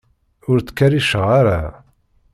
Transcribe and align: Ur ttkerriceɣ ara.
Ur 0.49 0.57
ttkerriceɣ 0.61 1.25
ara. 1.39 1.61